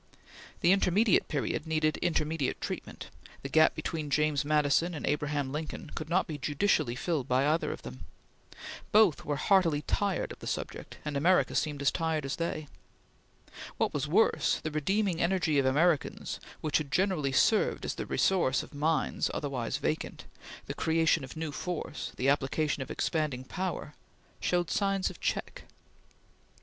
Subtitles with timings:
[0.61, 3.11] The intermediate period needed intermediate treatment;
[3.43, 7.71] the gap between James Madison and Abraham Lincoln could not be judicially filled by either
[7.71, 8.05] of them.
[8.91, 12.67] Both were heartily tired of the subject, and America seemed as tired as they.
[13.77, 18.63] What was worse, the redeeming energy of Americans which had generally served as the resource
[18.63, 20.25] of minds otherwise vacant,
[20.65, 23.93] the creation of new force, the application of expanding power,
[24.39, 25.65] showed signs of check.